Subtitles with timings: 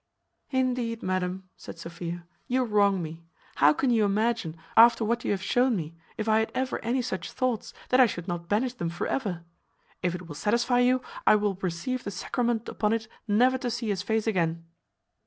[0.49, 3.21] "Indeed, madam," said Sophia, "you wrong me.
[3.57, 7.03] How can you imagine, after what you have shewn me, if I had ever any
[7.03, 9.43] such thoughts, that I should not banish them for ever?
[10.01, 13.89] If it will satisfy you, I will receive the sacrament upon it never to see
[13.89, 14.65] his face again."